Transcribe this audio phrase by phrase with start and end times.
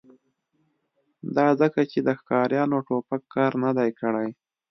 [1.35, 4.29] دا ځکه چې د ښکاریانو ټوپک کار نه دی کړی